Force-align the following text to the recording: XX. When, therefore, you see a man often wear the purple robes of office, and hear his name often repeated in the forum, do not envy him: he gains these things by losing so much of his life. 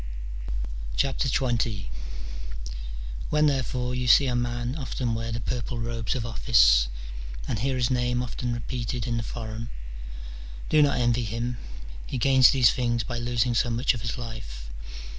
XX. 0.97 1.85
When, 3.29 3.45
therefore, 3.45 3.93
you 3.93 4.07
see 4.07 4.25
a 4.25 4.35
man 4.35 4.75
often 4.75 5.13
wear 5.13 5.31
the 5.31 5.39
purple 5.39 5.77
robes 5.77 6.15
of 6.15 6.25
office, 6.25 6.87
and 7.47 7.59
hear 7.59 7.75
his 7.75 7.91
name 7.91 8.23
often 8.23 8.51
repeated 8.51 9.05
in 9.05 9.17
the 9.17 9.21
forum, 9.21 9.69
do 10.69 10.81
not 10.81 10.97
envy 10.97 11.23
him: 11.25 11.57
he 12.07 12.17
gains 12.17 12.49
these 12.49 12.71
things 12.71 13.03
by 13.03 13.19
losing 13.19 13.53
so 13.53 13.69
much 13.69 13.93
of 13.93 14.01
his 14.01 14.17
life. 14.17 14.71